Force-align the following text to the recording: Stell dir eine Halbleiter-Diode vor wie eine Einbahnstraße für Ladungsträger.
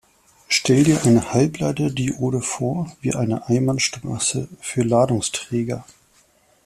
Stell 0.47 0.83
dir 0.83 1.03
eine 1.05 1.31
Halbleiter-Diode 1.31 2.41
vor 2.41 2.91
wie 3.01 3.13
eine 3.13 3.45
Einbahnstraße 3.47 4.47
für 4.59 4.81
Ladungsträger. 4.81 5.85